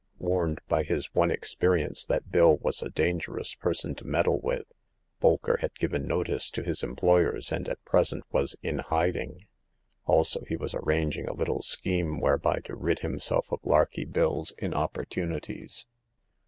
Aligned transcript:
Warned 0.17 0.61
by 0.67 0.81
his 0.81 1.13
one 1.13 1.29
experience 1.29 2.07
that 2.07 2.31
Bill 2.31 2.57
was 2.57 2.81
a 2.81 2.89
dangerous 2.89 3.53
person 3.53 3.93
to 3.93 4.03
meddle 4.03 4.39
with, 4.39 4.65
Bolker 5.21 5.59
had 5.59 5.75
given 5.77 6.07
notice 6.07 6.49
to 6.49 6.63
his 6.63 6.83
em 6.83 6.95
ployers, 6.95 7.51
and 7.51 7.69
at 7.69 7.85
present 7.85 8.23
was 8.31 8.55
in 8.63 8.79
hiding. 8.79 9.45
Also, 10.07 10.41
he 10.47 10.55
was 10.57 10.73
arranging 10.73 11.27
a 11.27 11.35
little 11.35 11.61
scheme 11.61 12.19
whereby 12.19 12.61
to 12.61 12.75
rid 12.75 13.01
himself 13.01 13.45
of 13.51 13.59
Larky 13.63 14.05
Bill's 14.05 14.53
inopportunities. 14.57 15.85